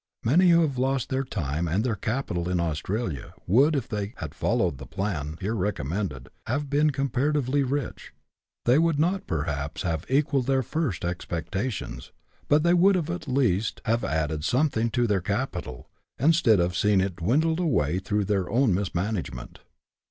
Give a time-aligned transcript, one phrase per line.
[0.23, 4.33] Many who have lost their time and their capital in Australia would, if they had
[4.33, 8.11] followed the plan here recommended, have been comparatively rich;
[8.65, 12.11] they would not perhaps have equalled their first expectations,
[12.47, 15.87] but they would at least have added something to their capital,
[16.17, 19.59] instead of seeing it dwindle away through their own mismanagement.